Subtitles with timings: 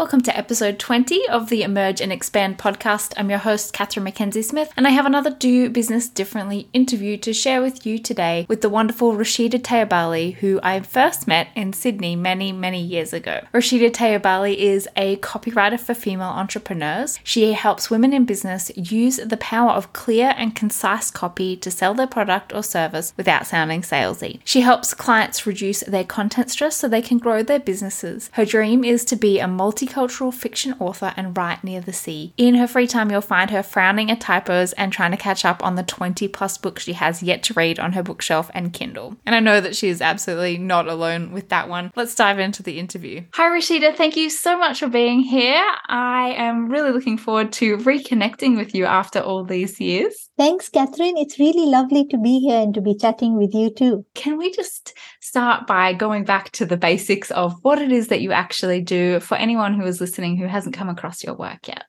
[0.00, 3.12] Welcome to episode 20 of the Emerge and Expand podcast.
[3.18, 7.34] I'm your host, Katherine Mackenzie Smith, and I have another Do Business Differently interview to
[7.34, 12.16] share with you today with the wonderful Rashida Tayabali, who I first met in Sydney
[12.16, 13.44] many, many years ago.
[13.52, 17.20] Rashida Tayabali is a copywriter for female entrepreneurs.
[17.22, 21.92] She helps women in business use the power of clear and concise copy to sell
[21.92, 24.40] their product or service without sounding salesy.
[24.46, 28.30] She helps clients reduce their content stress so they can grow their businesses.
[28.32, 32.32] Her dream is to be a multi multicultural fiction author and write near the sea.
[32.36, 35.64] In her free time, you'll find her frowning at typos and trying to catch up
[35.64, 39.16] on the 20 plus books she has yet to read on her bookshelf and Kindle.
[39.26, 41.92] And I know that she is absolutely not alone with that one.
[41.96, 43.24] Let's dive into the interview.
[43.34, 43.94] Hi, Rashida.
[43.96, 45.62] Thank you so much for being here.
[45.88, 50.29] I am really looking forward to reconnecting with you after all these years.
[50.40, 51.18] Thanks, Katherine.
[51.18, 54.06] It's really lovely to be here and to be chatting with you too.
[54.14, 58.22] Can we just start by going back to the basics of what it is that
[58.22, 61.84] you actually do for anyone who is listening who hasn't come across your work yet?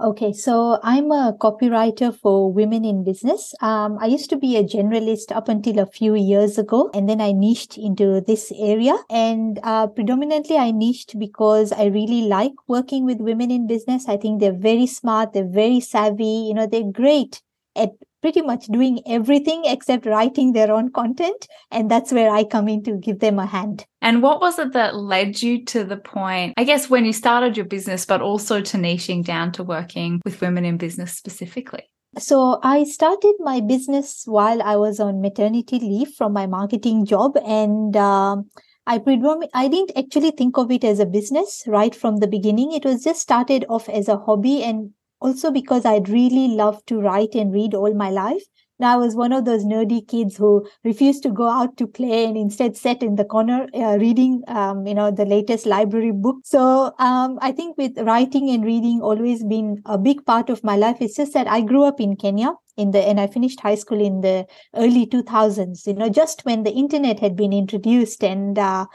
[0.00, 3.54] Okay, so I'm a copywriter for women in business.
[3.60, 7.20] Um, I used to be a generalist up until a few years ago, and then
[7.20, 8.96] I niched into this area.
[9.08, 14.08] And uh, predominantly, I niched because I really like working with women in business.
[14.08, 17.40] I think they're very smart, they're very savvy, you know, they're great
[17.76, 17.90] at
[18.22, 21.48] pretty much doing everything except writing their own content.
[21.70, 23.86] And that's where I come in to give them a hand.
[24.02, 27.56] And what was it that led you to the point, I guess, when you started
[27.56, 31.84] your business, but also to niching down to working with women in business specifically?
[32.18, 37.36] So I started my business while I was on maternity leave from my marketing job.
[37.46, 38.50] And um,
[38.86, 42.72] I predom- I didn't actually think of it as a business right from the beginning.
[42.72, 47.00] It was just started off as a hobby and also because I'd really loved to
[47.00, 48.42] write and read all my life.
[48.80, 52.24] Now I was one of those nerdy kids who refused to go out to play
[52.24, 56.36] and instead sat in the corner uh, reading, um, you know, the latest library book.
[56.44, 60.76] So um, I think with writing and reading always been a big part of my
[60.76, 60.96] life.
[61.00, 64.00] It's just that I grew up in Kenya in the and I finished high school
[64.00, 65.86] in the early 2000s.
[65.86, 68.86] You know, just when the internet had been introduced and uh,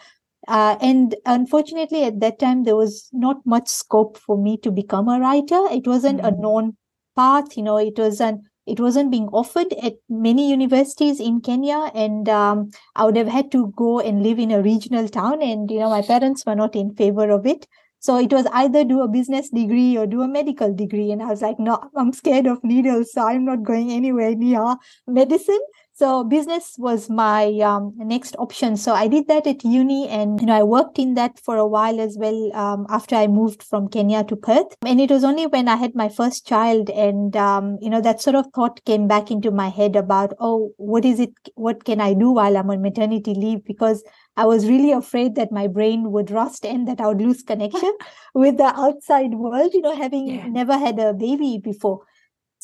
[0.47, 5.07] uh, and unfortunately, at that time, there was not much scope for me to become
[5.07, 5.61] a writer.
[5.71, 6.35] It wasn't mm-hmm.
[6.35, 6.77] a known
[7.15, 7.57] path.
[7.57, 12.71] You know, it wasn't it wasn't being offered at many universities in Kenya, and um,
[12.95, 15.41] I would have had to go and live in a regional town.
[15.41, 17.67] And you know, my parents were not in favor of it.
[17.99, 21.11] So it was either do a business degree or do a medical degree.
[21.11, 24.75] And I was like, no, I'm scared of needles, so I'm not going anywhere near
[25.07, 25.61] medicine.
[25.97, 28.75] So business was my um, next option.
[28.75, 31.65] So I did that at uni, and you know I worked in that for a
[31.65, 32.53] while as well.
[32.53, 35.95] Um, after I moved from Kenya to Perth, and it was only when I had
[35.95, 39.69] my first child, and um, you know that sort of thought came back into my
[39.69, 41.31] head about, oh, what is it?
[41.55, 43.63] What can I do while I'm on maternity leave?
[43.63, 44.03] Because
[44.35, 47.93] I was really afraid that my brain would rust and that I would lose connection
[48.33, 49.73] with the outside world.
[49.73, 50.47] You know, having yeah.
[50.47, 52.01] never had a baby before.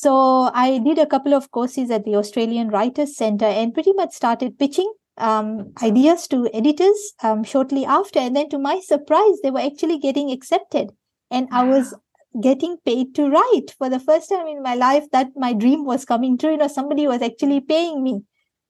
[0.01, 4.13] So I did a couple of courses at the Australian Writers Centre and pretty much
[4.13, 8.17] started pitching um, ideas to editors um, shortly after.
[8.17, 10.89] And then to my surprise, they were actually getting accepted.
[11.29, 11.61] And wow.
[11.61, 11.93] I was
[12.41, 16.03] getting paid to write for the first time in my life that my dream was
[16.03, 16.53] coming true.
[16.53, 18.23] You know, somebody was actually paying me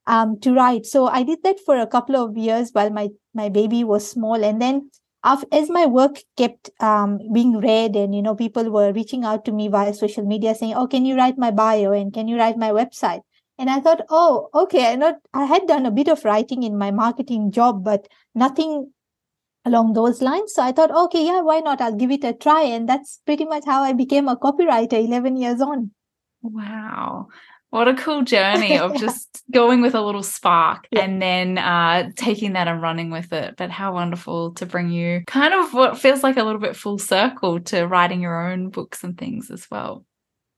[0.08, 0.86] um, to write.
[0.86, 4.44] So I did that for a couple of years while my, my baby was small.
[4.44, 4.92] And then
[5.24, 9.52] as my work kept um, being read and you know people were reaching out to
[9.52, 12.58] me via social media saying oh can you write my bio and can you write
[12.58, 13.22] my website?
[13.58, 16.78] And i thought oh okay i not i had done a bit of writing in
[16.78, 18.92] my marketing job but nothing
[19.64, 20.54] along those lines.
[20.54, 21.82] So i thought okay yeah why not?
[21.82, 22.64] I'll give it a try.
[22.64, 25.92] And that's pretty much how i became a copywriter 11 years on.
[26.42, 27.28] Wow
[27.72, 31.02] what a cool journey of just going with a little spark yeah.
[31.02, 33.56] and then uh, taking that and running with it.
[33.58, 37.00] But how wonderful to bring you kind of what feels like a little bit full
[37.00, 40.06] circle to writing your own books and things as well.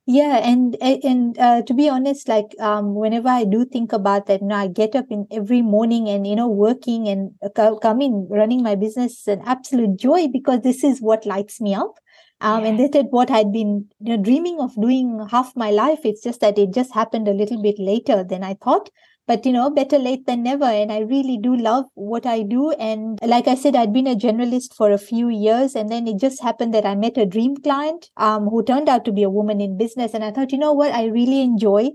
[0.06, 4.42] Yeah, and and uh, to be honest, like um, whenever I do think about that,
[4.42, 8.28] you know, I get up in every morning and you know working and uh, coming
[8.30, 12.00] running my business is an absolute joy because this is what lights me up
[12.44, 12.70] um, yeah.
[12.70, 16.00] and that is what I'd been you know, dreaming of doing half my life.
[16.04, 18.90] It's just that it just happened a little bit later than I thought.
[19.26, 20.66] But you know, better late than never.
[20.66, 22.72] And I really do love what I do.
[22.72, 26.20] And like I said, I'd been a generalist for a few years, and then it
[26.20, 29.30] just happened that I met a dream client um, who turned out to be a
[29.30, 30.14] woman in business.
[30.14, 31.92] And I thought, you know what, I really enjoy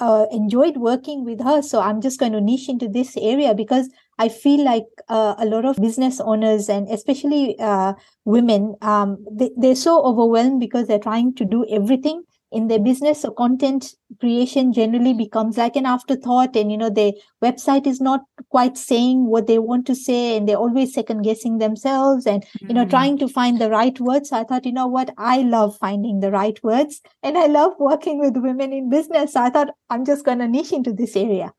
[0.00, 1.62] uh, enjoyed working with her.
[1.62, 3.88] So I'm just going to niche into this area because
[4.18, 7.94] I feel like uh, a lot of business owners and especially uh,
[8.24, 12.22] women, um, they, they're so overwhelmed because they're trying to do everything
[12.54, 17.10] in their business so content creation generally becomes like an afterthought and you know their
[17.42, 21.58] website is not quite saying what they want to say and they're always second guessing
[21.58, 22.68] themselves and mm.
[22.68, 22.90] you know mm.
[22.90, 26.20] trying to find the right words so i thought you know what i love finding
[26.20, 30.04] the right words and i love working with women in business so i thought i'm
[30.04, 31.52] just going to niche into this area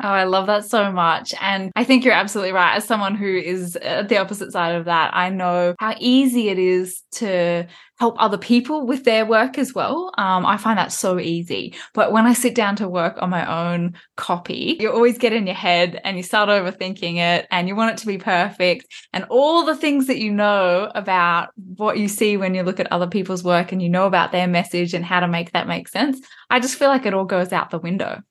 [0.00, 1.34] Oh, I love that so much.
[1.40, 2.76] And I think you're absolutely right.
[2.76, 6.58] As someone who is at the opposite side of that, I know how easy it
[6.58, 7.66] is to
[7.98, 10.12] help other people with their work as well.
[10.16, 11.74] Um, I find that so easy.
[11.94, 15.48] But when I sit down to work on my own copy, you always get in
[15.48, 18.86] your head and you start overthinking it and you want it to be perfect.
[19.12, 22.92] And all the things that you know about what you see when you look at
[22.92, 25.88] other people's work and you know about their message and how to make that make
[25.88, 28.22] sense, I just feel like it all goes out the window.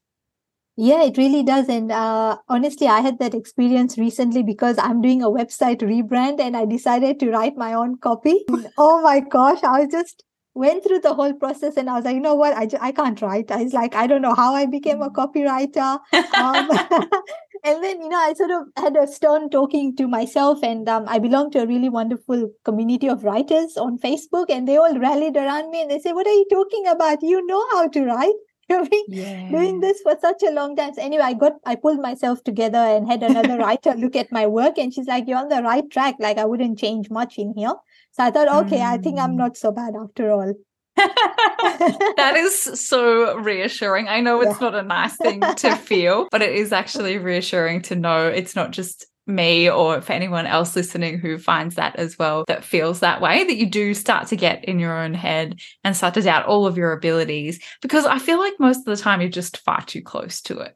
[0.80, 1.68] Yeah, it really does.
[1.70, 6.56] And uh, honestly, I had that experience recently because I'm doing a website rebrand and
[6.56, 8.46] I decided to write my own copy.
[8.78, 12.16] oh my gosh, I was just went through the whole process and I was like,
[12.16, 13.52] you know what, I, just, I can't write.
[13.52, 16.00] I was like, I don't know how I became a copywriter.
[16.38, 16.70] Um,
[17.64, 21.06] and then, you know, I sort of had a stern talking to myself and um,
[21.08, 25.38] I belong to a really wonderful community of writers on Facebook and they all rallied
[25.38, 27.24] around me and they say, what are you talking about?
[27.24, 28.36] You know how to write.
[29.08, 29.50] yeah.
[29.50, 30.94] doing this for such a long time.
[30.94, 34.48] So anyway, I got I pulled myself together and had another writer look at my
[34.48, 36.16] work, and she's like, "You're on the right track.
[36.20, 37.74] Like I wouldn't change much in here."
[38.12, 38.94] So I thought, okay, mm.
[38.94, 39.38] I think I'm mm.
[39.38, 40.54] not so bad after all.
[40.98, 44.08] that is so reassuring.
[44.08, 44.70] I know it's yeah.
[44.70, 48.72] not a nice thing to feel, but it is actually reassuring to know it's not
[48.72, 53.22] just me or for anyone else listening who finds that as well that feels that
[53.22, 56.46] way that you do start to get in your own head and start to doubt
[56.46, 59.82] all of your abilities because i feel like most of the time you're just far
[59.82, 60.76] too close to it.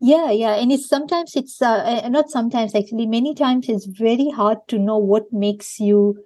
[0.00, 4.58] Yeah yeah and it's sometimes it's uh, not sometimes actually many times it's very hard
[4.68, 6.16] to know what makes you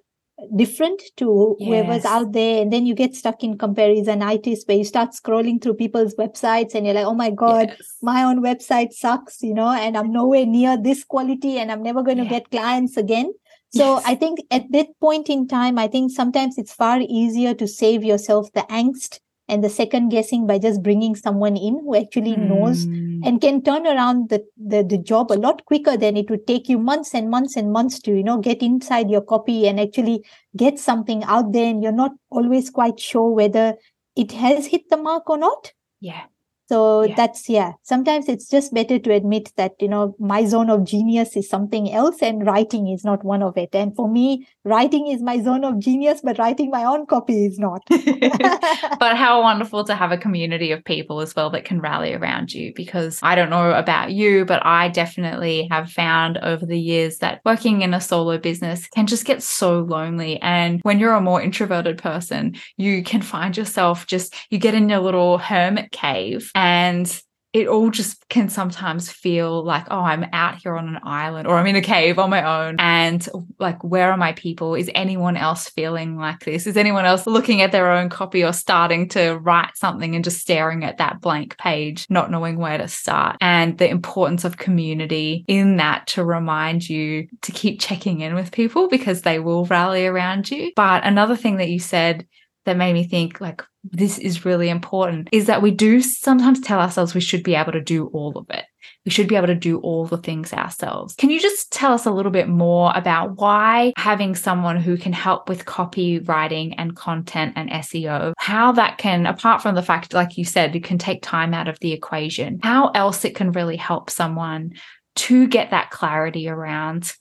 [0.54, 1.68] different to yes.
[1.68, 5.60] whoever's out there and then you get stuck in comparison comparisonitis where you start scrolling
[5.60, 7.96] through people's websites and you're like oh my god yes.
[8.02, 12.02] my own website sucks you know and i'm nowhere near this quality and i'm never
[12.02, 12.30] going to yeah.
[12.30, 13.32] get clients again
[13.70, 14.04] so yes.
[14.06, 18.04] i think at that point in time i think sometimes it's far easier to save
[18.04, 19.18] yourself the angst
[19.48, 22.48] and the second guessing by just bringing someone in who actually mm.
[22.48, 23.20] knows hmm.
[23.24, 26.68] and can turn around the, the, the job a lot quicker than it would take
[26.68, 30.22] you months and months and months to you know get inside your copy and actually
[30.56, 33.74] get something out there and you're not always quite sure whether
[34.16, 36.24] it has hit the mark or not yeah
[36.68, 37.14] so yeah.
[37.14, 41.36] that's yeah sometimes it's just better to admit that you know my zone of genius
[41.36, 43.74] is something else and writing is not one of it.
[43.74, 47.58] And for me writing is my zone of genius but writing my own copy is
[47.58, 47.82] not.
[48.98, 52.52] But how wonderful to have a community of people as well that can rally around
[52.52, 57.18] you because i don't know about you but i definitely have found over the years
[57.18, 60.40] that working in a solo business can just get so lonely.
[60.42, 64.88] And when you're a more introverted person you can find yourself just you get in
[64.88, 67.22] your little hermit cave and
[67.52, 71.56] it all just can sometimes feel like, oh, I'm out here on an island or
[71.56, 72.76] I'm in a cave on my own.
[72.80, 73.26] And
[73.60, 74.74] like, where are my people?
[74.74, 76.66] Is anyone else feeling like this?
[76.66, 80.40] Is anyone else looking at their own copy or starting to write something and just
[80.40, 83.36] staring at that blank page, not knowing where to start?
[83.40, 88.50] And the importance of community in that to remind you to keep checking in with
[88.50, 90.72] people because they will rally around you.
[90.74, 92.26] But another thing that you said
[92.68, 96.80] that made me think like this is really important is that we do sometimes tell
[96.80, 98.66] ourselves we should be able to do all of it.
[99.06, 101.14] We should be able to do all the things ourselves.
[101.14, 105.14] Can you just tell us a little bit more about why having someone who can
[105.14, 110.36] help with copywriting and content and SEO, how that can, apart from the fact, like
[110.36, 113.76] you said, it can take time out of the equation, how else it can really
[113.76, 114.74] help someone
[115.16, 117.14] to get that clarity around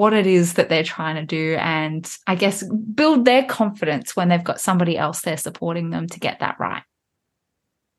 [0.00, 2.64] what it is that they're trying to do and I guess
[2.94, 6.82] build their confidence when they've got somebody else there supporting them to get that right.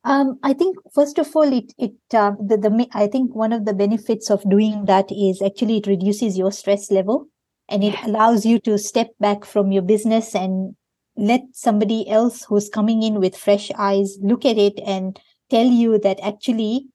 [0.04, 3.66] Um, I think first of all, it it uh, the the I think one of
[3.66, 7.28] the benefits of doing that is actually it reduces your stress level,
[7.70, 10.76] and it allows you to step back from your business and
[11.16, 15.20] let somebody else who's coming in with fresh eyes look at it and
[15.52, 16.88] tell you that actually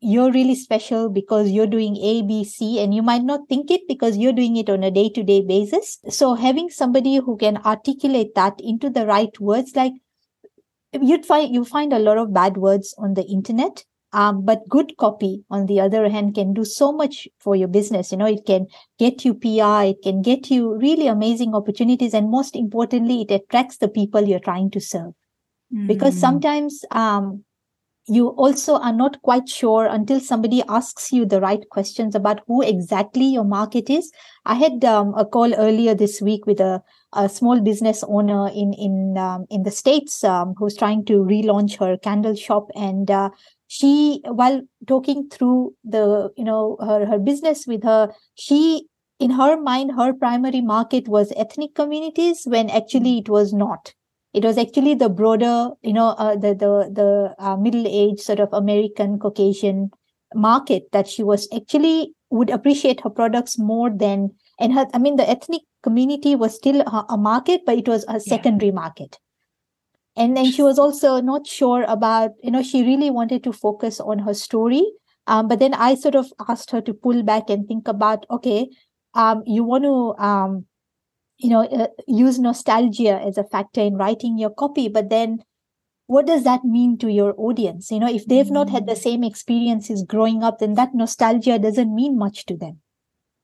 [0.00, 3.82] you're really special because you're doing A, B, C, and you might not think it
[3.88, 5.98] because you're doing it on a day to day basis.
[6.10, 9.94] So having somebody who can articulate that into the right words, like
[10.92, 13.84] you'd find, you find a lot of bad words on the internet.
[14.12, 18.12] Um, but good copy, on the other hand, can do so much for your business.
[18.12, 18.66] You know, it can
[18.98, 22.14] get you PR, it can get you really amazing opportunities.
[22.14, 25.12] And most importantly, it attracts the people you're trying to serve.
[25.74, 25.88] Mm.
[25.88, 27.44] Because sometimes, um,
[28.08, 32.62] you also are not quite sure until somebody asks you the right questions about who
[32.62, 34.12] exactly your market is.
[34.44, 36.82] I had um, a call earlier this week with a,
[37.12, 41.78] a small business owner in in um, in the states um, who's trying to relaunch
[41.78, 43.30] her candle shop, and uh,
[43.66, 48.86] she, while talking through the you know her her business with her, she
[49.18, 53.94] in her mind her primary market was ethnic communities when actually it was not
[54.36, 58.38] it was actually the broader, you know, uh, the the the uh, middle age sort
[58.38, 59.90] of American Caucasian
[60.34, 64.28] market that she was actually would appreciate her products more than
[64.60, 64.86] and her.
[64.92, 68.68] I mean, the ethnic community was still a, a market, but it was a secondary
[68.68, 68.80] yeah.
[68.82, 69.18] market.
[70.16, 74.00] And then she was also not sure about, you know, she really wanted to focus
[74.00, 74.84] on her story.
[75.26, 78.68] Um, but then I sort of asked her to pull back and think about, okay,
[79.14, 80.66] um, you want to um,
[81.38, 85.42] you know uh, use nostalgia as a factor in writing your copy but then
[86.06, 87.90] what does that mean to your audience?
[87.90, 89.02] You know if they've not had the mm.
[89.02, 92.80] same experiences growing up then that nostalgia doesn't mean much to them.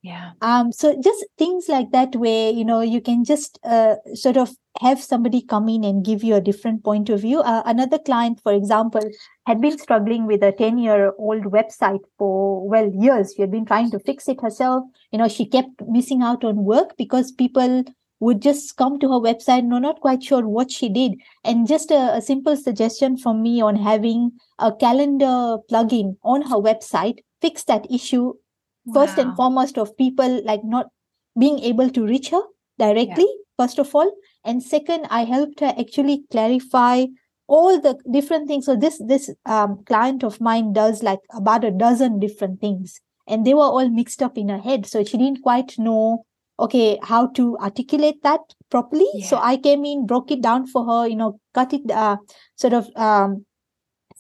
[0.03, 0.33] Yeah.
[0.41, 4.55] Um so just things like that where you know you can just uh, sort of
[4.81, 7.41] have somebody come in and give you a different point of view.
[7.41, 9.03] Uh, another client for example
[9.47, 13.35] had been struggling with a 10 year old website for well years.
[13.35, 14.85] She had been trying to fix it herself.
[15.11, 17.85] You know she kept missing out on work because people
[18.21, 21.15] would just come to her website no not quite sure what she did.
[21.45, 26.57] And just a, a simple suggestion from me on having a calendar plugin on her
[26.57, 28.33] website fix that issue
[28.95, 30.87] first and foremost of people like not
[31.39, 32.43] being able to reach her
[32.79, 33.65] directly yeah.
[33.65, 34.11] first of all
[34.45, 37.05] and second i helped her actually clarify
[37.53, 38.65] all the different things.
[38.67, 43.01] So this this um, client of mine does like about a dozen different things.
[43.29, 44.87] And they were all mixed up in her head.
[44.87, 46.25] So she didn't quite know
[46.59, 49.09] okay how to articulate that properly.
[49.15, 49.27] Yeah.
[49.27, 52.17] so i came in broke it down for her you know cut it uh,
[52.57, 53.47] sort of um,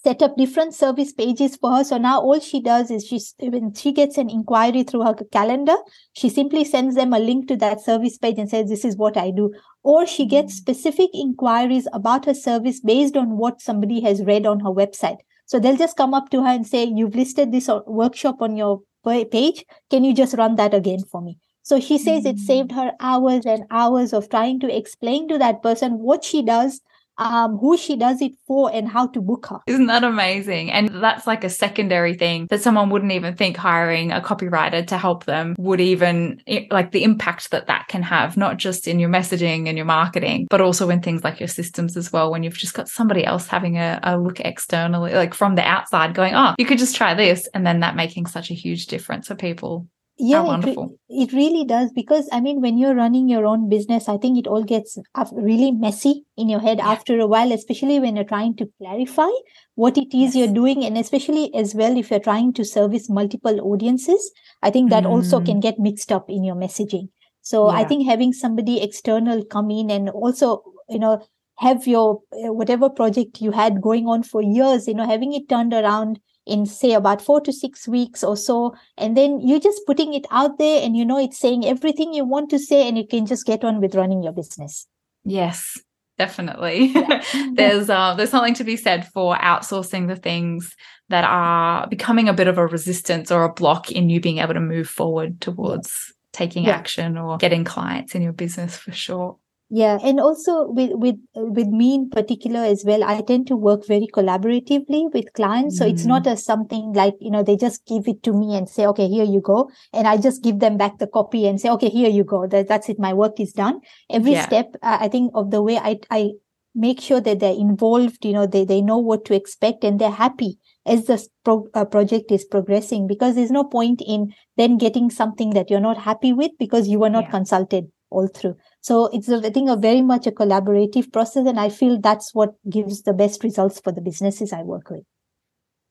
[0.04, 1.84] set up different service pages for her.
[1.84, 5.76] So now all she does is she when she gets an inquiry through her calendar,
[6.12, 9.16] she simply sends them a link to that service page and says, "This is what
[9.16, 10.56] I do." Or she gets mm.
[10.56, 15.18] specific inquiries about her service based on what somebody has read on her website.
[15.46, 18.80] So they'll just come up to her and say, "You've listed this workshop on your
[19.04, 19.64] page.
[19.90, 23.46] Can you just run that again for me?" So she says it saved her hours
[23.46, 26.80] and hours of trying to explain to that person what she does
[27.18, 29.58] um, who she does it for and how to book her.
[29.66, 30.70] Isn't that amazing?
[30.70, 34.98] And that's like a secondary thing that someone wouldn't even think hiring a copywriter to
[34.98, 36.40] help them would even
[36.70, 40.46] like the impact that that can have, not just in your messaging and your marketing,
[40.50, 42.30] but also in things like your systems as well.
[42.30, 46.14] When you've just got somebody else having a, a look externally, like from the outside,
[46.14, 47.48] going, oh, you could just try this.
[47.54, 49.86] And then that making such a huge difference for people
[50.18, 54.08] yeah it, re- it, really does because i mean when you're running your own business
[54.08, 54.98] i think it all gets
[55.32, 56.88] really messy in your head yeah.
[56.88, 59.30] after a while especially when you're trying to clarify
[59.74, 60.36] what it is yes.
[60.36, 64.30] you're doing and especially as well if you're trying to service multiple audiences
[64.62, 65.10] i think that mm.
[65.10, 67.08] also can get mixed up in your messaging
[67.40, 67.78] so yeah.
[67.78, 71.24] i think having somebody external come in and also you know
[71.58, 75.72] have your whatever project you had going on for years you know having it turned
[75.72, 80.12] around in say about four to six weeks or so and then you're just putting
[80.14, 83.06] it out there and you know it's saying everything you want to say and you
[83.06, 84.86] can just get on with running your business
[85.24, 85.78] yes
[86.18, 87.22] definitely yeah.
[87.54, 90.74] there's uh, there's something to be said for outsourcing the things
[91.08, 94.54] that are becoming a bit of a resistance or a block in you being able
[94.54, 96.70] to move forward towards taking yeah.
[96.70, 99.36] action or getting clients in your business for sure
[99.74, 103.86] yeah and also with with with me in particular as well i tend to work
[103.86, 105.78] very collaboratively with clients mm.
[105.78, 106.32] so it's not mm.
[106.32, 109.24] a something like you know they just give it to me and say okay here
[109.24, 112.22] you go and i just give them back the copy and say okay here you
[112.22, 114.44] go that, that's it my work is done every yeah.
[114.44, 116.30] step uh, i think of the way i i
[116.74, 120.10] make sure that they're involved you know they they know what to expect and they're
[120.10, 125.08] happy as the pro- uh, project is progressing because there's no point in then getting
[125.08, 127.30] something that you're not happy with because you were not yeah.
[127.30, 131.46] consulted all through so it's, a, I think, a very much a collaborative process.
[131.46, 135.04] And I feel that's what gives the best results for the businesses I work with.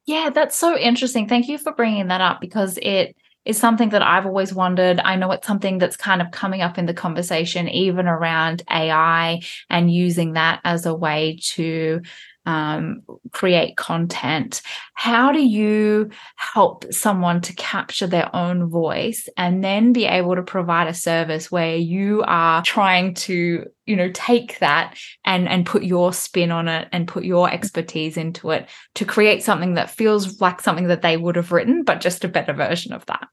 [0.05, 1.27] Yeah, that's so interesting.
[1.27, 4.99] Thank you for bringing that up because it is something that I've always wondered.
[4.99, 9.41] I know it's something that's kind of coming up in the conversation, even around AI
[9.69, 12.01] and using that as a way to
[12.45, 14.61] um, create content.
[14.93, 20.43] How do you help someone to capture their own voice and then be able to
[20.43, 25.83] provide a service where you are trying to, you know, take that and and put
[25.83, 30.41] your spin on it and put your expertise into it to create something that feels
[30.41, 33.27] like something that they would have written, but just a better version of that?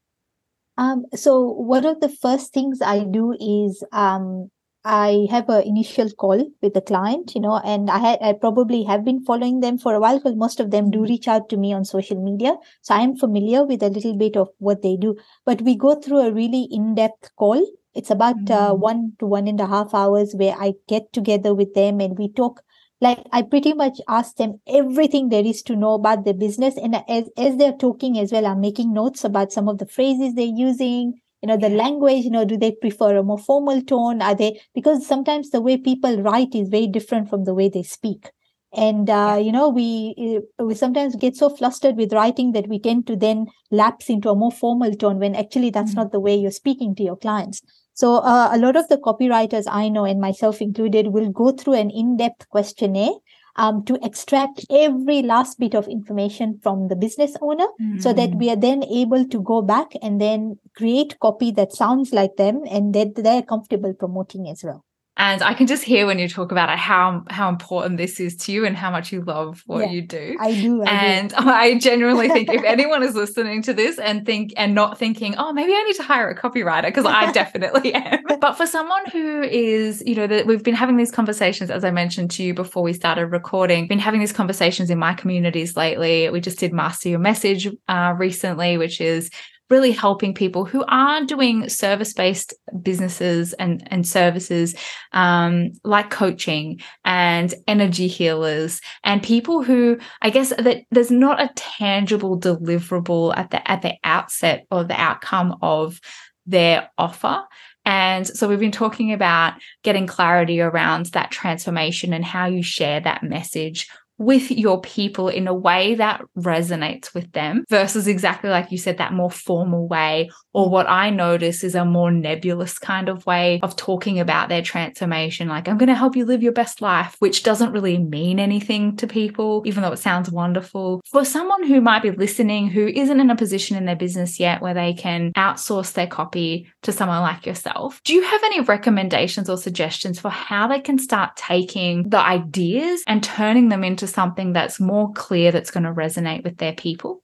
[0.77, 4.49] Um, so one of the first things I do is um,
[4.85, 8.83] I have an initial call with the client, you know, and I had I probably
[8.83, 11.57] have been following them for a while because most of them do reach out to
[11.57, 12.55] me on social media.
[12.81, 15.17] So I am familiar with a little bit of what they do.
[15.45, 17.61] But we go through a really in-depth call.
[17.93, 18.71] It's about uh, mm-hmm.
[18.71, 22.17] uh, one to one and a half hours where I get together with them and
[22.17, 22.61] we talk
[23.01, 26.77] like I pretty much ask them everything there is to know about the business.
[26.77, 30.33] And as, as they're talking as well, I'm making notes about some of the phrases
[30.33, 34.21] they're using, you know, the language, you know, do they prefer a more formal tone?
[34.21, 37.83] Are they, because sometimes the way people write is very different from the way they
[37.83, 38.29] speak.
[38.75, 39.37] And, uh, yeah.
[39.37, 43.15] you know, we, uh, we sometimes get so flustered with writing that we tend to
[43.15, 46.01] then lapse into a more formal tone when actually that's mm-hmm.
[46.01, 47.61] not the way you're speaking to your clients.
[47.93, 51.73] So uh, a lot of the copywriters I know, and myself included, will go through
[51.73, 53.11] an in-depth questionnaire
[53.55, 58.01] um, to extract every last bit of information from the business owner mm.
[58.01, 58.37] so that hmm.
[58.37, 62.61] we are then able to go back and then create copy that sounds like them
[62.69, 64.85] and that they're comfortable promoting as well.
[65.19, 68.37] And I can just hear when you talk about it how how important this is
[68.37, 70.37] to you and how much you love what yeah, you do.
[70.39, 70.81] I do.
[70.81, 71.35] I and do.
[71.37, 75.51] I genuinely think if anyone is listening to this and think and not thinking, oh,
[75.51, 78.23] maybe I need to hire a copywriter because I definitely am.
[78.39, 81.91] But for someone who is, you know, that we've been having these conversations, as I
[81.91, 86.29] mentioned to you before we started recording, been having these conversations in my communities lately.
[86.29, 89.29] We just did Master Your Message uh, recently, which is
[89.69, 94.75] really helping people who are doing service based businesses and, and services
[95.13, 101.51] um, like coaching and energy healers and people who I guess that there's not a
[101.55, 105.99] tangible deliverable at the at the outset or the outcome of
[106.45, 107.43] their offer.
[107.85, 112.99] And so we've been talking about getting clarity around that transformation and how you share
[112.99, 113.87] that message
[114.19, 118.97] with your people in a way that resonates with them versus exactly like you said,
[118.97, 123.59] that more formal way, or what I notice is a more nebulous kind of way
[123.63, 125.47] of talking about their transformation.
[125.47, 128.97] Like, I'm going to help you live your best life, which doesn't really mean anything
[128.97, 131.01] to people, even though it sounds wonderful.
[131.09, 134.61] For someone who might be listening who isn't in a position in their business yet
[134.61, 139.49] where they can outsource their copy to someone like yourself, do you have any recommendations
[139.49, 144.53] or suggestions for how they can start taking the ideas and turning them into something
[144.53, 147.23] that's more clear that's going to resonate with their people?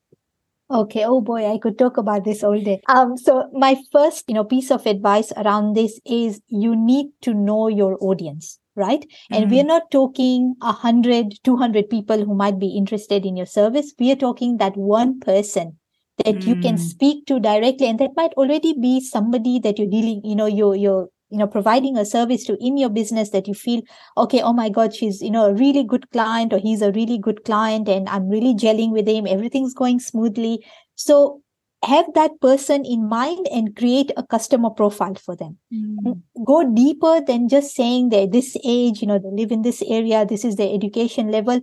[0.72, 1.04] Okay.
[1.06, 2.82] Oh boy, I could talk about this all day.
[2.88, 7.36] Um, so my first, you know, piece of advice around this is you need to
[7.36, 9.02] know your audience, right?
[9.02, 9.34] Mm-hmm.
[9.36, 13.46] And we're not talking a hundred, two hundred people who might be interested in your
[13.46, 13.94] service.
[14.00, 15.78] We are talking that one person
[16.24, 16.48] that mm.
[16.48, 16.80] you can mm.
[16.80, 17.88] speak to directly.
[17.88, 21.48] And that might already be somebody that you're dealing, you know, you're, you're you know
[21.48, 23.82] providing a service to in your business that you feel
[24.18, 27.18] okay oh my god she's you know a really good client or he's a really
[27.18, 30.66] good client and i'm really gelling with him everything's going smoothly.
[30.96, 31.42] So
[31.84, 35.58] have that person in mind and create a customer profile for them.
[35.72, 36.22] Mm.
[36.46, 40.26] go deeper than just saying they're this age you know they live in this area
[40.26, 41.62] this is their education level.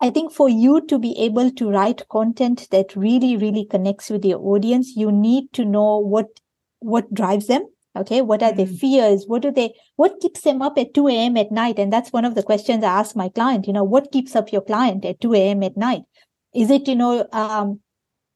[0.00, 4.24] I think for you to be able to write content that really, really connects with
[4.24, 6.28] your audience, you need to know what
[6.78, 8.22] what drives them Okay.
[8.22, 8.78] What are their mm.
[8.78, 9.24] fears?
[9.26, 11.36] What do they, what keeps them up at 2 a.m.
[11.36, 11.78] at night?
[11.78, 14.52] And that's one of the questions I ask my client, you know, what keeps up
[14.52, 15.62] your client at 2 a.m.
[15.62, 16.02] at night?
[16.54, 17.80] Is it, you know, um,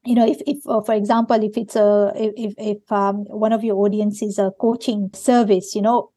[0.05, 3.65] you know, if, if uh, for example, if it's a, if, if um, one of
[3.65, 6.11] your audience is a coaching service, you know,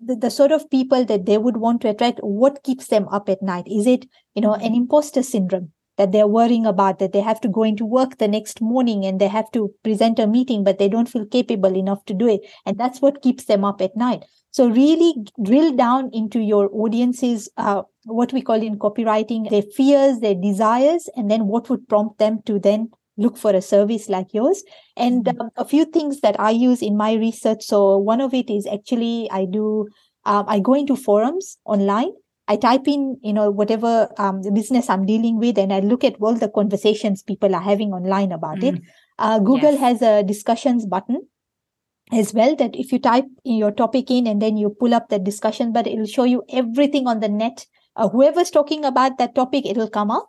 [0.00, 3.28] the, the sort of people that they would want to attract, what keeps them up
[3.28, 3.64] at night?
[3.66, 5.72] Is it, you know, an imposter syndrome?
[5.98, 9.20] That they're worrying about that they have to go into work the next morning and
[9.20, 12.40] they have to present a meeting but they don't feel capable enough to do it.
[12.64, 14.24] And that's what keeps them up at night.
[14.50, 20.20] So really drill down into your audience's uh, what we call in copywriting their fears
[20.20, 24.32] their desires and then what would prompt them to then look for a service like
[24.32, 24.64] yours.
[24.96, 25.40] And mm-hmm.
[25.40, 27.62] um, a few things that i use in my research.
[27.62, 29.88] So one of it is actually i do
[30.24, 32.12] um, i go into forums online
[32.48, 36.04] I type in, you know, whatever um, the business I'm dealing with, and I look
[36.04, 38.76] at all the conversations people are having online about mm.
[38.76, 38.82] it.
[39.18, 39.80] Uh, Google yes.
[39.80, 41.20] has a discussions button
[42.12, 45.18] as well that if you type your topic in and then you pull up the
[45.18, 47.66] discussion, but it'll show you everything on the net.
[47.94, 50.28] Uh, whoever's talking about that topic, it'll come up.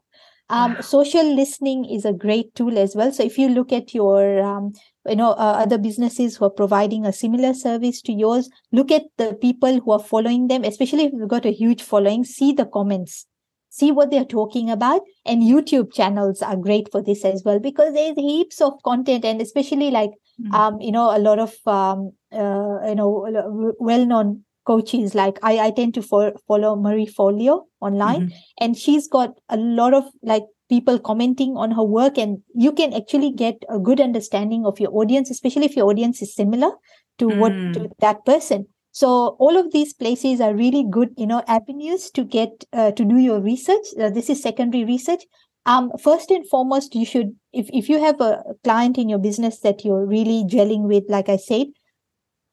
[0.49, 3.11] Um, social listening is a great tool as well.
[3.11, 4.73] So if you look at your um,
[5.09, 9.03] you know uh, other businesses who are providing a similar service to yours look at
[9.17, 12.65] the people who are following them especially if you've got a huge following see the
[12.65, 13.25] comments
[13.69, 17.93] see what they're talking about and youtube channels are great for this as well because
[17.93, 20.53] there's heaps of content and especially like mm-hmm.
[20.55, 25.69] um you know a lot of um uh, you know well-known coaches like i i
[25.71, 28.37] tend to fo- follow Marie Forleo online mm-hmm.
[28.59, 32.93] and she's got a lot of like people commenting on her work and you can
[32.93, 36.71] actually get a good understanding of your audience especially if your audience is similar
[37.19, 37.37] to mm.
[37.37, 42.11] what to that person So all of these places are really good, you know, avenues
[42.11, 43.87] to get uh, to do your research.
[43.99, 45.23] Uh, this is secondary research.
[45.65, 49.61] Um, first and foremost, you should, if, if you have a client in your business
[49.61, 51.67] that you're really gelling with, like I said,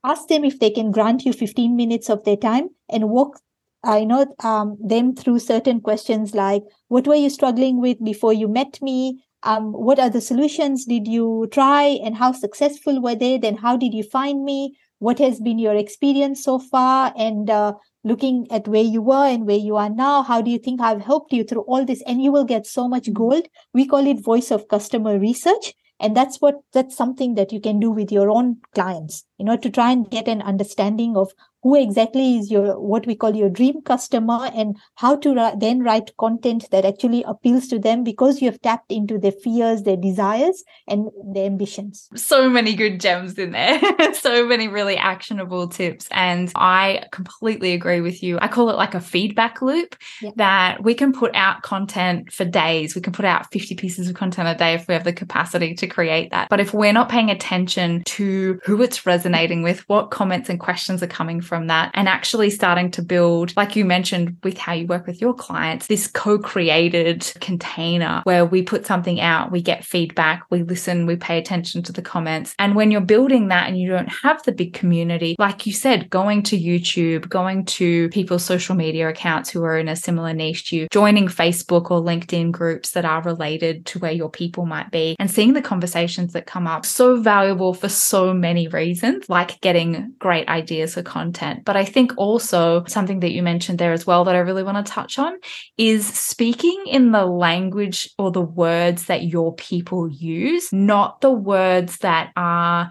[0.04, 3.40] ask them if they can grant you 15 minutes of their time and walk
[3.82, 8.48] I know um, them through certain questions like what were you struggling with before you
[8.48, 9.24] met me?
[9.42, 13.38] Um, what other solutions did you try and how successful were they?
[13.38, 14.76] Then how did you find me?
[14.98, 17.14] What has been your experience so far?
[17.16, 17.72] And uh,
[18.04, 21.00] looking at where you were and where you are now, how do you think I've
[21.00, 22.02] helped you through all this?
[22.06, 23.46] And you will get so much gold.
[23.72, 27.78] We call it voice of customer research and that's what that's something that you can
[27.78, 31.32] do with your own clients you know to try and get an understanding of
[31.62, 35.80] who exactly is your what we call your dream customer and how to ra- then
[35.80, 39.96] write content that actually appeals to them because you have tapped into their fears their
[39.96, 42.08] desires and their ambitions.
[42.16, 43.80] So many good gems in there.
[44.20, 46.08] So many really actionable tips.
[46.10, 48.38] And i completely agree with you.
[48.40, 50.30] I call it like a feedback loop yeah.
[50.36, 52.94] that we can put out content for days.
[52.94, 55.74] We can put out 50 pieces of content a day if we have the capacity
[55.74, 56.48] to create that.
[56.48, 61.02] But if we're not paying attention to who it's resonating with what comments and questions
[61.02, 64.86] are coming from that and actually starting to build, like you mentioned with how you
[64.86, 69.84] work with your clients, this co created container where we put something out, we get
[69.84, 72.54] feedback, we listen, we pay attention to the comments.
[72.58, 76.10] And when you're building that and you don't have the big community, like you said,
[76.10, 80.70] going to YouTube, going to people's social media accounts who are in a similar niche
[80.70, 84.90] to you, joining Facebook or LinkedIn groups that are related to where your people might
[84.90, 89.60] be, and seeing the conversations that come up, so valuable for so many reasons, like
[89.60, 91.64] getting great ideas for content content.
[91.64, 94.84] But I think also something that you mentioned there as well that I really want
[94.84, 95.38] to touch on
[95.76, 101.98] is speaking in the language or the words that your people use, not the words
[101.98, 102.90] that are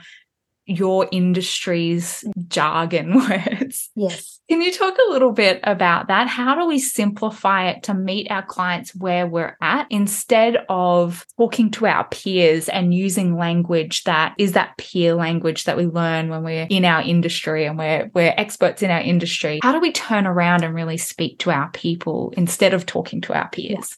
[0.70, 3.90] your industry's jargon words.
[3.96, 4.40] Yes.
[4.50, 6.28] Can you talk a little bit about that?
[6.28, 11.70] How do we simplify it to meet our clients where we're at instead of talking
[11.72, 16.44] to our peers and using language that is that peer language that we learn when
[16.44, 19.60] we're in our industry and we're we're experts in our industry?
[19.62, 23.34] How do we turn around and really speak to our people instead of talking to
[23.34, 23.98] our peers?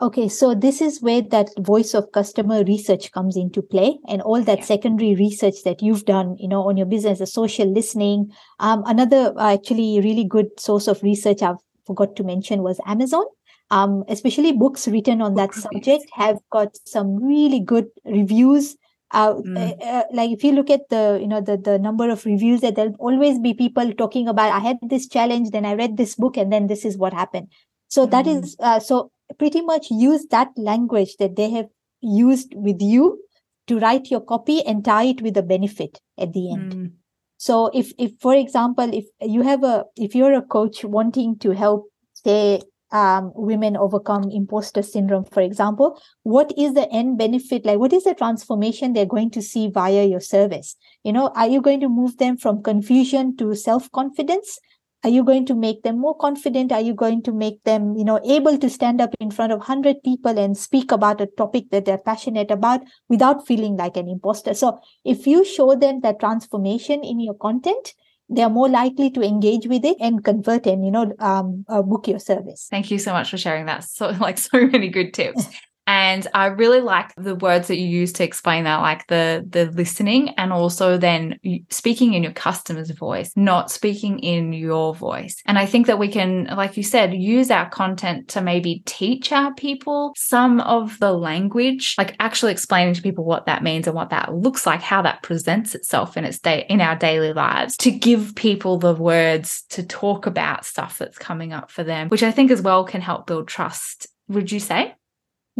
[0.00, 4.40] Okay, so this is where that voice of customer research comes into play and all
[4.42, 4.64] that yeah.
[4.64, 8.30] secondary research that you've done, you know, on your business, the social listening.
[8.60, 13.24] Um, another uh, actually really good source of research I forgot to mention was Amazon.
[13.70, 18.76] Um, especially books written on that subject have got some really good reviews.
[19.10, 19.84] Uh, mm.
[19.84, 22.76] uh, like if you look at the, you know, the, the number of reviews that
[22.76, 26.36] there'll always be people talking about, I had this challenge, then I read this book
[26.36, 27.48] and then this is what happened.
[27.88, 31.66] So that is, uh, so pretty much use that language that they have
[32.00, 33.22] used with you
[33.66, 36.72] to write your copy and tie it with a benefit at the end.
[36.72, 36.92] Mm.
[37.36, 41.50] So if, if, for example, if you have a, if you're a coach wanting to
[41.52, 47.66] help, say, um, women overcome imposter syndrome, for example, what is the end benefit?
[47.66, 50.74] Like, what is the transformation they're going to see via your service?
[51.04, 54.58] You know, are you going to move them from confusion to self confidence?
[55.04, 56.72] Are you going to make them more confident?
[56.72, 59.58] Are you going to make them you know able to stand up in front of
[59.58, 64.08] 100 people and speak about a topic that they're passionate about without feeling like an
[64.08, 64.54] imposter?
[64.54, 67.94] So if you show them that transformation in your content
[68.30, 72.06] they're more likely to engage with it and convert and you know um, uh, book
[72.06, 72.66] your service.
[72.70, 73.84] Thank you so much for sharing that.
[73.84, 75.46] So like so many good tips
[75.88, 79.70] And I really like the words that you use to explain that, like the the
[79.70, 85.36] listening and also then speaking in your customer's voice, not speaking in your voice.
[85.46, 89.32] And I think that we can, like you said, use our content to maybe teach
[89.32, 93.96] our people some of the language, like actually explaining to people what that means and
[93.96, 97.78] what that looks like, how that presents itself in its day in our daily lives,
[97.78, 102.22] to give people the words to talk about stuff that's coming up for them, which
[102.22, 104.06] I think as well can help build trust.
[104.28, 104.94] Would you say?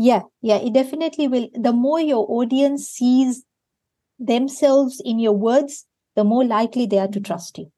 [0.00, 1.48] Yeah, yeah, it definitely will.
[1.54, 3.42] The more your audience sees
[4.20, 7.24] themselves in your words, the more likely they are to mm-hmm.
[7.24, 7.72] trust you.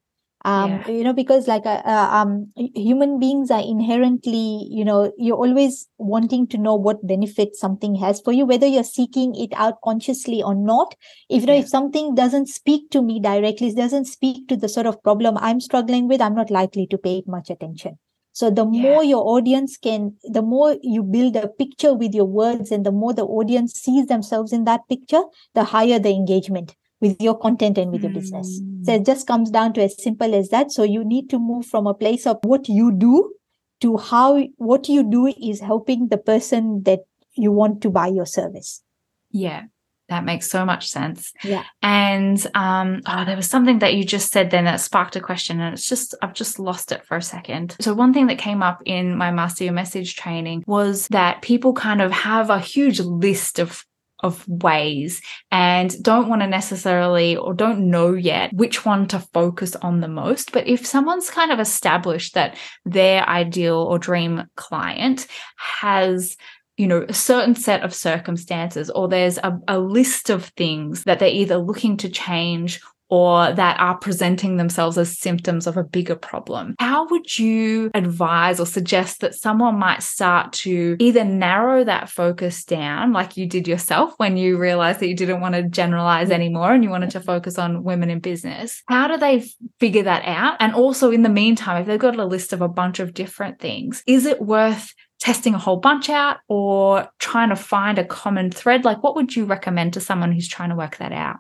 [0.45, 0.89] Um, yeah.
[0.89, 5.89] you know, because like uh, uh, um, human beings are inherently, you know, you're always
[5.97, 10.43] wanting to know what benefit something has for you, whether you're seeking it out consciously
[10.43, 10.95] or not.
[11.31, 11.61] If you know, yeah.
[11.61, 15.61] if something doesn't speak to me directly, doesn't speak to the sort of problem I'm
[15.61, 17.99] struggling with, I'm not likely to pay it much attention.
[18.33, 18.83] So the yeah.
[18.83, 22.93] more your audience can, the more you build a picture with your words and the
[22.93, 25.23] more the audience sees themselves in that picture,
[25.55, 28.05] the higher the engagement with your content and with mm.
[28.05, 28.61] your business.
[28.85, 30.71] So it just comes down to as simple as that.
[30.71, 33.35] So you need to move from a place of what you do
[33.81, 37.01] to how what you do is helping the person that
[37.35, 38.83] you want to buy your service.
[39.31, 39.65] Yeah
[40.11, 41.33] That makes so much sense.
[41.43, 41.65] Yeah.
[41.83, 45.61] And um, oh, there was something that you just said then that sparked a question,
[45.61, 47.77] and it's just I've just lost it for a second.
[47.81, 51.73] So one thing that came up in my master your message training was that people
[51.73, 53.87] kind of have a huge list of
[54.23, 59.75] of ways and don't want to necessarily or don't know yet which one to focus
[59.77, 60.53] on the most.
[60.53, 66.37] But if someone's kind of established that their ideal or dream client has
[66.81, 71.19] you know, a certain set of circumstances, or there's a, a list of things that
[71.19, 76.15] they're either looking to change or that are presenting themselves as symptoms of a bigger
[76.15, 76.75] problem.
[76.79, 82.65] How would you advise or suggest that someone might start to either narrow that focus
[82.65, 86.73] down, like you did yourself when you realized that you didn't want to generalize anymore
[86.73, 88.83] and you wanted to focus on women in business?
[88.89, 89.45] How do they
[89.81, 90.57] figure that out?
[90.61, 93.59] And also, in the meantime, if they've got a list of a bunch of different
[93.59, 98.51] things, is it worth testing a whole bunch out or trying to find a common
[98.51, 98.85] thread?
[98.85, 101.37] Like, what would you recommend to someone who's trying to work that out?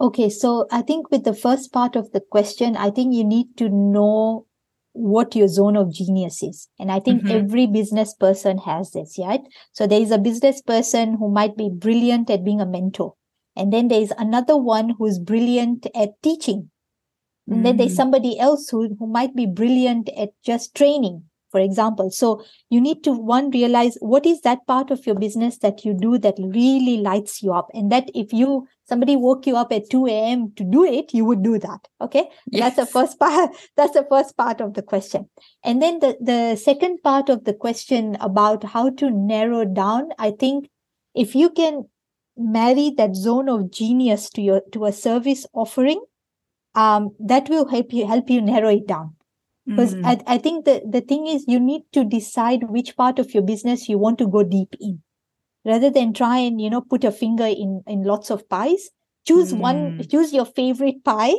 [0.00, 3.56] Okay, so I think with the first part of the question, I think you need
[3.58, 4.46] to know
[4.92, 6.68] what your zone of genius is.
[6.78, 7.36] And I think mm-hmm.
[7.36, 9.40] every business person has this, right?
[9.72, 13.14] So there is a business person who might be brilliant at being a mentor.
[13.54, 16.70] And then there is another one who's brilliant at teaching.
[17.46, 17.62] And mm-hmm.
[17.64, 17.96] then there's mm.
[17.96, 22.10] somebody else who, who might be brilliant at just training for example.
[22.10, 25.94] So you need to one realize what is that part of your business that you
[25.94, 27.68] do that really lights you up.
[27.74, 30.52] And that if you somebody woke you up at 2 a.m.
[30.56, 31.88] to do it, you would do that.
[32.00, 32.28] Okay.
[32.50, 32.76] Yes.
[32.76, 33.50] That's the first part.
[33.76, 35.28] That's the first part of the question.
[35.64, 40.32] And then the, the second part of the question about how to narrow down, I
[40.32, 40.70] think
[41.14, 41.88] if you can
[42.36, 46.00] marry that zone of genius to your to a service offering,
[46.74, 49.16] um, that will help you help you narrow it down
[49.68, 50.04] because mm.
[50.04, 53.42] I, I think the, the thing is you need to decide which part of your
[53.42, 55.02] business you want to go deep in
[55.64, 58.90] rather than try and you know put a finger in in lots of pies
[59.26, 59.58] choose mm.
[59.58, 61.34] one choose your favorite pie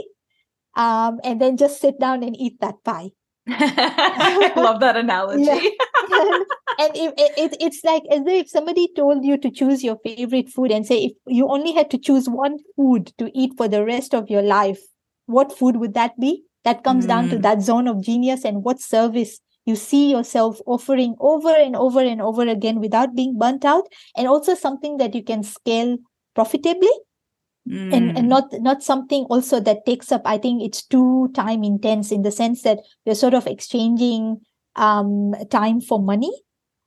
[0.76, 3.10] um, and then just sit down and eat that pie
[3.52, 5.44] I love that analogy.
[6.10, 6.40] Yeah.
[6.80, 10.72] and if, it, it's like as if somebody told you to choose your favorite food
[10.72, 14.16] and say if you only had to choose one food to eat for the rest
[14.16, 14.80] of your life,
[15.28, 16.44] what food would that be?
[16.64, 17.08] That comes mm.
[17.08, 17.42] down to mm.
[17.42, 22.22] that zone of genius and what service you see yourself offering over and over and
[22.22, 25.98] over again without being burnt out, and also something that you can scale
[26.36, 26.92] profitably.
[27.68, 27.94] Mm.
[27.94, 28.30] And, and mm.
[28.30, 32.32] not not something also that takes up i think it's too time intense in the
[32.32, 34.40] sense that you're sort of exchanging
[34.78, 36.32] um, time for money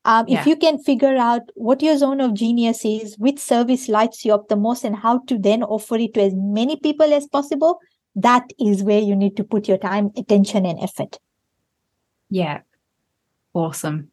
[0.07, 0.41] um, yeah.
[0.41, 4.33] if you can figure out what your zone of genius is which service lights you
[4.35, 7.79] up the most and how to then offer it to as many people as possible
[8.17, 11.19] that is where you need to put your time, attention, and effort.
[12.31, 12.61] Yeah.
[13.55, 14.11] Awesome.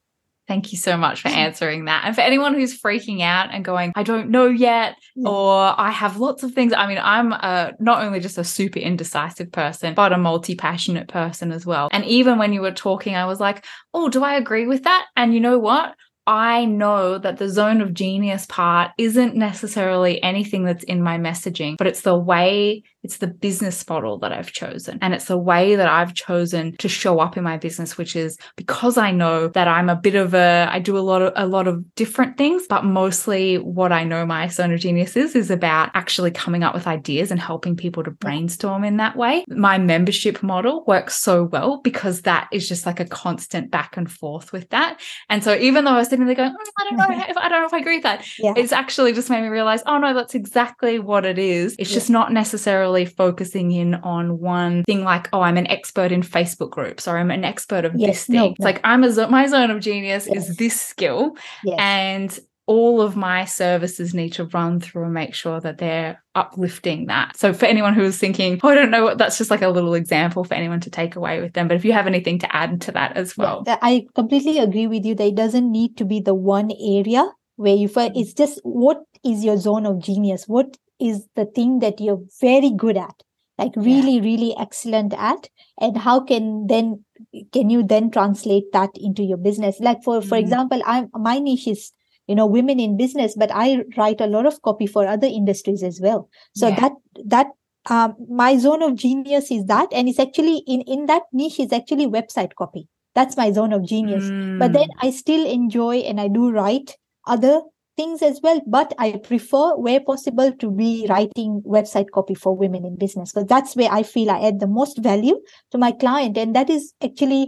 [0.48, 2.06] Thank you so much for answering that.
[2.06, 5.30] And for anyone who's freaking out and going, I don't know yet, yeah.
[5.30, 6.74] or I have lots of things.
[6.74, 11.08] I mean, I'm a, not only just a super indecisive person, but a multi passionate
[11.08, 11.88] person as well.
[11.92, 15.06] And even when you were talking, I was like, oh, do I agree with that?
[15.16, 15.94] And you know what?
[16.26, 21.76] I know that the zone of genius part isn't necessarily anything that's in my messaging,
[21.78, 25.00] but it's the way, it's the business model that I've chosen.
[25.02, 28.38] And it's the way that I've chosen to show up in my business, which is
[28.56, 31.48] because I know that I'm a bit of a, I do a lot of, a
[31.48, 35.90] lot of different things, but mostly what I know my of genius is, is about
[35.94, 39.46] actually coming up with ideas and helping people to brainstorm in that way.
[39.48, 44.12] My membership model works so well because that is just like a constant back and
[44.12, 45.00] forth with that.
[45.30, 47.48] And so even though I was sitting there going, mm, I don't know if I
[47.48, 48.26] don't know if I agree with that.
[48.40, 48.54] Yeah.
[48.56, 51.76] It's actually just made me realize, oh no, that's exactly what it is.
[51.78, 51.96] It's yeah.
[51.96, 56.72] just not necessarily focusing in on one thing like, oh, I'm an expert in Facebook
[56.72, 58.36] groups or I'm an expert of yes, this thing.
[58.36, 60.50] No, it's like I'm a my zone of genius yes.
[60.50, 61.36] is this skill.
[61.64, 61.78] Yes.
[61.80, 67.08] And all of my services need to run through and make sure that they're uplifting
[67.08, 67.36] that.
[67.36, 69.70] So for anyone who is thinking, oh, I don't know what that's just like a
[69.70, 71.68] little example for anyone to take away with them.
[71.68, 73.64] But if you have anything to add to that as well.
[73.66, 77.28] Yeah, I completely agree with you that it doesn't need to be the one area
[77.56, 78.22] where you find mm.
[78.22, 80.46] it's just what is your zone of genius?
[80.46, 83.24] What is the thing that you're very good at?
[83.58, 84.22] Like really, yeah.
[84.22, 85.50] really excellent at,
[85.82, 87.04] and how can then
[87.52, 89.80] can you then translate that into your business?
[89.82, 90.40] Like for for mm.
[90.40, 91.92] example, I'm my niche is
[92.30, 95.82] you know women in business but i write a lot of copy for other industries
[95.82, 96.80] as well so yeah.
[96.80, 96.92] that
[97.26, 97.48] that
[97.90, 101.74] um, my zone of genius is that and it's actually in in that niche is
[101.74, 104.60] actually website copy that's my zone of genius mm.
[104.60, 107.62] but then i still enjoy and i do write other
[108.00, 112.86] things as well but i prefer where possible to be writing website copy for women
[112.92, 115.40] in business because that's where i feel i add the most value
[115.72, 117.42] to my client and that is actually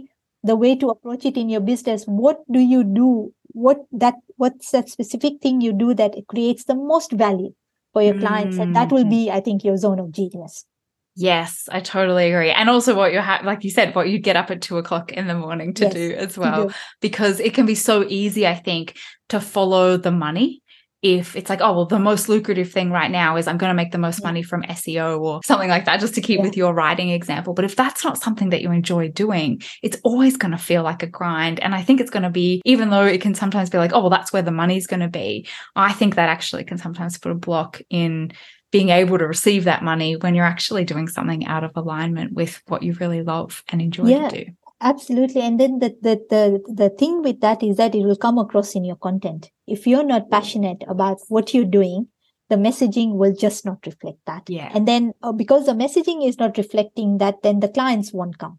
[0.44, 2.04] the way to approach it in your business.
[2.04, 3.32] What do you do?
[3.54, 7.52] What that what's that specific thing you do that creates the most value
[7.92, 9.10] for your clients and that will mm.
[9.10, 10.64] be i think your zone of genius
[11.14, 12.50] Yes, I totally agree.
[12.50, 15.12] And also what you have, like you said, what you get up at two o'clock
[15.12, 16.74] in the morning to Yes, do as well, do.
[17.00, 18.96] because it can be so easy, I think,
[19.28, 20.62] to follow the money.
[21.02, 23.74] If it's like, oh, well, the most lucrative thing right now is I'm going to
[23.74, 26.44] make the most money from SEO or something like that, just to keep Yeah.
[26.44, 27.54] with your writing example.
[27.54, 31.02] But if that's not something that you enjoy doing, it's always going to feel like
[31.02, 31.58] a grind.
[31.58, 34.00] And I think it's going to be, even though it can sometimes be like, oh,
[34.00, 37.32] well, that's where the money's going to be, I think that actually can sometimes put
[37.32, 38.32] a block in
[38.72, 42.60] being able to receive that money when you're actually doing something out of alignment with
[42.66, 44.28] what you really love and enjoy Yeah.
[44.30, 44.50] to do.
[44.80, 45.42] Absolutely.
[45.42, 48.74] And then the, the, the, the thing with that is that it will come across
[48.74, 49.50] in your content.
[49.68, 52.08] If you're not passionate about what you're doing,
[52.48, 54.42] the messaging will just not reflect that.
[54.48, 54.70] Yeah.
[54.74, 58.58] And then uh, because the messaging is not reflecting that, then the clients won't come.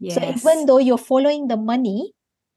[0.00, 0.14] yes.
[0.14, 2.12] So even though you're following the money,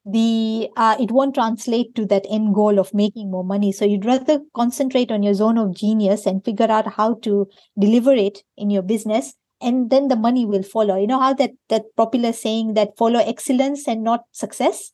[0.05, 3.71] the uh, it won't translate to that end goal of making more money.
[3.71, 8.13] So you'd rather concentrate on your zone of genius and figure out how to deliver
[8.13, 10.95] it in your business, and then the money will follow.
[10.95, 14.91] You know how that that popular saying that follow excellence and not success.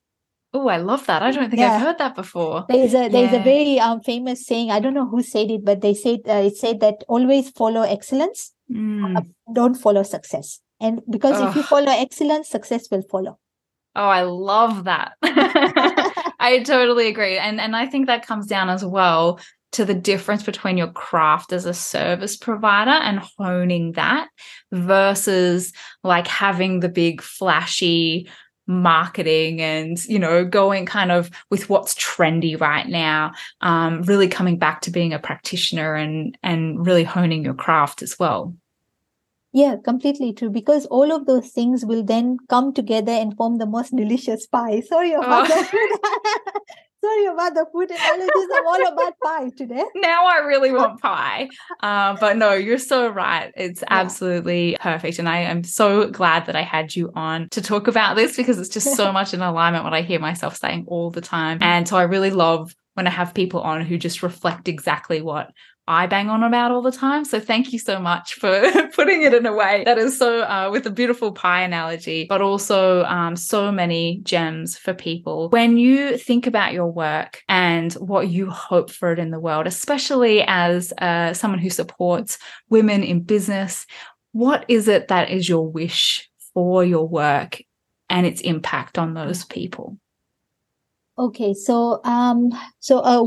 [0.57, 1.21] oh, I love that.
[1.21, 1.73] I don't think Yeah.
[1.75, 2.63] I've heard that before.
[2.69, 3.41] There is a there is Yeah.
[3.41, 4.71] a very um, famous saying.
[4.71, 7.81] I don't know who said it, but they said uh, it said that always follow
[7.95, 9.25] excellence, Mm.
[9.53, 10.59] don't follow success.
[10.79, 13.37] And because if you follow excellence, success will follow.
[13.95, 15.13] Oh, I love that.
[15.23, 17.38] I totally agree.
[17.38, 19.39] And and I think that comes down as well
[19.71, 24.29] to the difference between your craft as a service provider and honing that
[24.71, 28.29] versus like having the big flashy
[28.67, 33.31] marketing and you know going kind of with what's trendy right now
[33.62, 38.17] um really coming back to being a practitioner and and really honing your craft as
[38.17, 38.55] well
[39.55, 40.49] Yeah, completely true.
[40.49, 44.81] Because all of those things will then come together and form the most delicious pie.
[44.81, 45.57] Sorry about Oh.
[45.57, 45.89] the food.
[47.05, 48.49] Sorry about the food analogies.
[48.53, 49.83] I'm all about pie today.
[49.95, 51.47] now I really want pie.
[51.81, 53.53] Uh, but no, you're so right.
[53.55, 55.19] It's absolutely perfect.
[55.19, 58.59] And I am so glad that I had you on to talk about this because
[58.59, 61.59] it's just so much in alignment what I hear myself saying all the time.
[61.61, 65.51] And so I really love when I have people on who just reflect exactly what
[65.87, 67.25] I bang on about all the time.
[67.25, 70.69] So thank you so much for putting it in a way that is so uh,
[70.71, 75.49] with a beautiful pie analogy, but also um, so many gems for people.
[75.49, 79.67] When you think about your work and what you hope for it in the world,
[79.67, 83.85] especially as uh, someone who supports women in business,
[84.31, 87.61] what is it that is your wish for your work
[88.09, 89.99] and its impact on those people?
[91.17, 93.23] Okay, so um, so uh,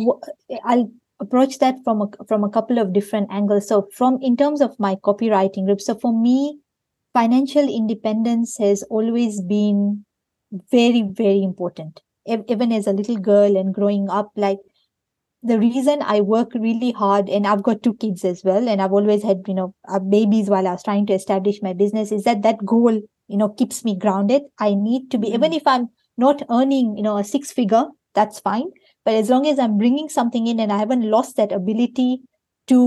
[0.64, 3.68] I'll approach that from a from a couple of different angles.
[3.68, 6.60] So from in terms of my copywriting group, so for me,
[7.14, 10.04] financial independence has always been
[10.70, 12.00] very very important.
[12.26, 14.58] Even as a little girl and growing up, like
[15.42, 18.92] the reason I work really hard, and I've got two kids as well, and I've
[18.92, 22.24] always had you know uh, babies while I was trying to establish my business, is
[22.24, 22.92] that that goal
[23.28, 24.42] you know keeps me grounded.
[24.58, 28.40] I need to be even if I'm not earning you know a six figure that's
[28.40, 28.70] fine
[29.08, 32.08] but as long as i'm bringing something in and i haven't lost that ability
[32.72, 32.80] to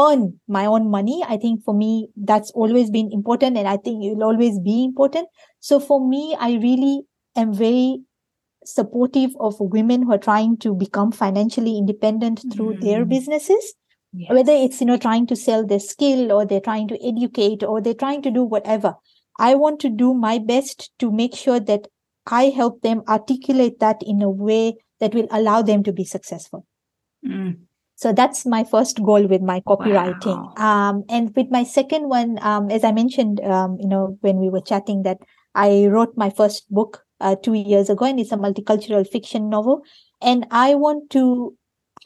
[0.00, 0.24] earn
[0.56, 1.92] my own money i think for me
[2.32, 5.28] that's always been important and i think it will always be important
[5.68, 6.96] so for me i really
[7.44, 7.86] am very
[8.64, 13.08] supportive of women who are trying to become financially independent through their Mm.
[13.14, 13.74] businesses
[14.12, 14.32] Yes.
[14.36, 17.80] whether it's you know trying to sell their skill or they're trying to educate or
[17.80, 18.92] they're trying to do whatever
[19.38, 21.88] i want to do my best to make sure that
[22.26, 24.62] i help them articulate that in a way
[25.00, 26.64] that will allow them to be successful
[27.26, 27.56] Mm.
[27.96, 30.64] so that's my first goal with my copywriting Wow.
[30.66, 34.50] um, and with my second one um, as i mentioned um, you know when we
[34.50, 35.18] were chatting that
[35.54, 39.82] i wrote my first book uh, two years ago and it's a multicultural fiction novel
[40.22, 41.56] and i want to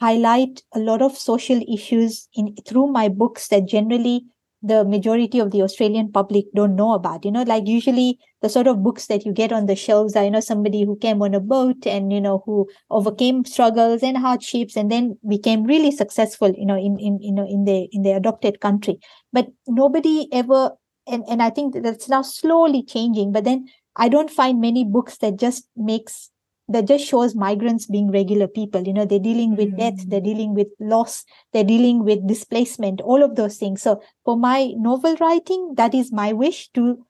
[0.01, 4.25] highlight a lot of social issues in through my books that generally
[4.63, 7.25] the majority of the Australian public don't know about.
[7.25, 10.23] You know, like usually the sort of books that you get on the shelves are,
[10.23, 14.17] you know, somebody who came on a boat and, you know, who overcame struggles and
[14.17, 18.03] hardships and then became really successful, you know, in, in, you know, in the, in
[18.03, 18.99] the adopted country.
[19.33, 20.71] But nobody ever,
[21.07, 25.17] and, and I think that's now slowly changing, but then I don't find many books
[25.17, 26.31] that just makes
[26.69, 28.81] that just shows migrants being regular people.
[28.87, 30.09] You know, they're dealing with death, Mm.
[30.09, 33.81] they're dealing with loss, they're dealing with displacement, all of those things.
[33.81, 37.05] So for my novel writing, that is my wish to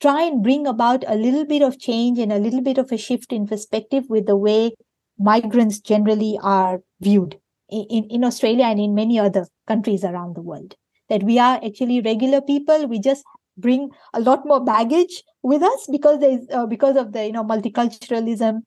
[0.00, 2.96] try and bring about a little bit of change and a little bit of a
[2.98, 4.72] shift in perspective with the way
[5.18, 10.42] migrants generally are viewed in, in, in Australia and in many other countries around the
[10.42, 10.74] world.
[11.08, 12.86] That we are actually regular people.
[12.86, 13.24] We just
[13.56, 17.44] bring a lot more baggage with us because there's uh, because of the you know
[17.44, 18.60] multiculturalism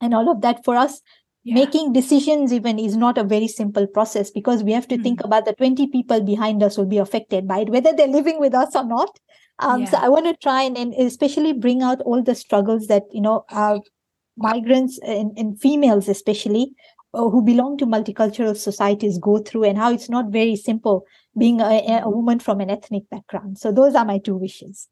[0.00, 1.00] and all of that for us
[1.44, 1.54] yeah.
[1.54, 5.02] making decisions even is not a very simple process because we have to mm.
[5.02, 8.38] think about the 20 people behind us will be affected by it whether they're living
[8.38, 9.18] with us or not
[9.58, 9.90] um, yeah.
[9.90, 13.20] so i want to try and, and especially bring out all the struggles that you
[13.20, 13.78] know uh,
[14.36, 16.72] migrants and, and females especially
[17.12, 21.04] uh, who belong to multicultural societies go through and how it's not very simple
[21.38, 24.88] being a, a woman from an ethnic background so those are my two wishes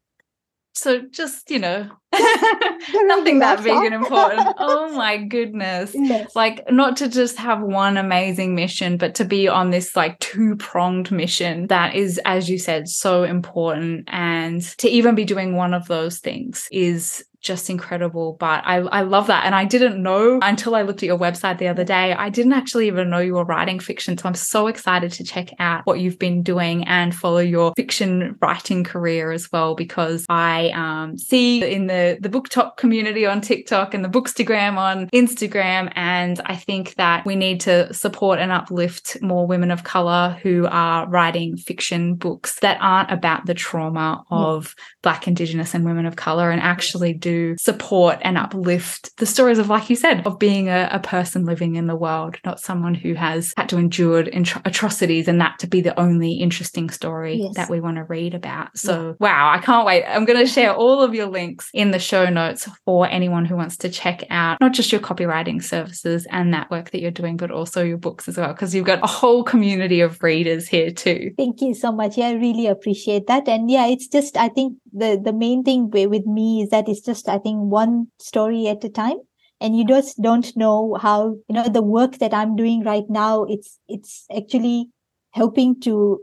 [0.79, 4.55] so just, you know, nothing that big and important.
[4.59, 5.93] oh my goodness.
[5.95, 6.35] Yes.
[6.35, 10.57] Like not to just have one amazing mission, but to be on this like two
[10.57, 14.09] pronged mission that is, as you said, so important.
[14.09, 18.36] And to even be doing one of those things is just incredible.
[18.39, 19.45] But I, I love that.
[19.45, 22.12] And I didn't know until I looked at your website the other day.
[22.12, 24.18] I didn't actually even know you were writing fiction.
[24.18, 28.36] So I'm so excited to check out what you've been doing and follow your fiction
[28.41, 33.95] writing career as well, because I um, see in the, the BookTok community on TikTok
[33.95, 35.93] and the Bookstagram on Instagram.
[35.95, 40.66] And I think that we need to support and uplift more women of color who
[40.70, 44.84] are writing fiction books that aren't about the trauma of yeah.
[45.03, 49.59] Black, Indigenous, and women of color and actually do to support and uplift the stories
[49.59, 52.95] of, like you said, of being a, a person living in the world, not someone
[52.95, 54.20] who has had to endure
[54.64, 57.55] atrocities and that to be the only interesting story yes.
[57.57, 58.76] that we want to read about.
[58.76, 59.14] So, yeah.
[59.20, 60.05] wow, I can't wait.
[60.05, 63.57] I'm going to share all of your links in the show notes for anyone who
[63.57, 67.37] wants to check out not just your copywriting services and that work that you're doing,
[67.37, 70.91] but also your books as well, because you've got a whole community of readers here
[70.91, 71.33] too.
[71.37, 72.16] Thank you so much.
[72.16, 73.49] Yeah, I really appreciate that.
[73.49, 77.01] And yeah, it's just, I think the, the main thing with me is that it's
[77.01, 79.18] just I think, one story at a time.
[79.61, 83.42] And you just don't know how, you know, the work that I'm doing right now,
[83.44, 84.90] it's, it's actually
[85.32, 86.20] helping to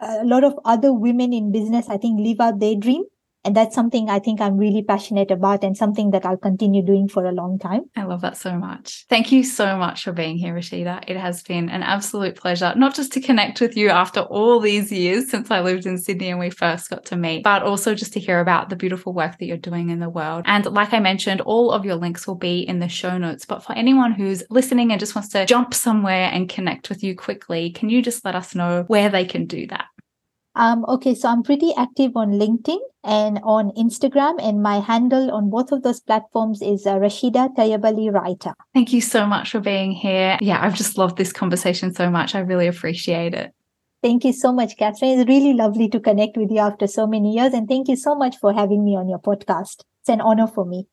[0.00, 3.04] a lot of other women in business, I think, live out their dream
[3.44, 7.08] and that's something I think I'm really passionate about and something that I'll continue doing
[7.08, 7.82] for a long time.
[7.96, 9.06] I love that so much.
[9.08, 11.04] Thank you so much for being here, Rashida.
[11.08, 14.92] It has been an absolute pleasure, not just to connect with you after all these
[14.92, 18.12] years since I lived in Sydney and we first got to meet, but also just
[18.12, 20.44] to hear about the beautiful work that you're doing in the world.
[20.46, 23.46] And like I mentioned, all of your links will be in the show notes.
[23.46, 27.16] But for anyone who's listening and just wants to jump somewhere and connect with you
[27.16, 29.86] quickly, can you just let us know where they can do that?
[30.56, 35.48] Um, okay, so I'm pretty active on LinkedIn and on Instagram, and my handle on
[35.48, 38.52] both of those platforms is uh, Rashida Tayabali Writer.
[38.74, 40.38] Thank you so much for being here.
[40.40, 42.34] Yeah, I've just loved this conversation so much.
[42.34, 43.52] I really appreciate it.
[44.02, 45.20] Thank you so much, Katherine.
[45.20, 48.14] It's really lovely to connect with you after so many years, and thank you so
[48.14, 49.84] much for having me on your podcast.
[50.00, 50.86] It's an honor for me.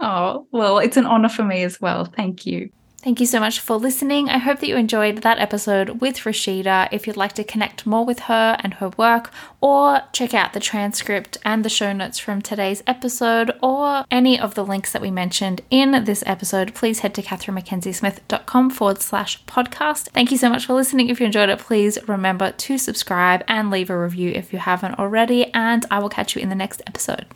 [0.00, 2.04] Oh, well, it's an honor for me as well.
[2.04, 2.70] Thank you.
[3.04, 4.30] Thank you so much for listening.
[4.30, 6.88] I hope that you enjoyed that episode with Rashida.
[6.90, 9.30] If you'd like to connect more with her and her work,
[9.60, 14.54] or check out the transcript and the show notes from today's episode, or any of
[14.54, 20.08] the links that we mentioned in this episode, please head to katherinemackenziesmith.com forward slash podcast.
[20.12, 21.10] Thank you so much for listening.
[21.10, 24.98] If you enjoyed it, please remember to subscribe and leave a review if you haven't
[24.98, 27.26] already, and I will catch you in the next episode.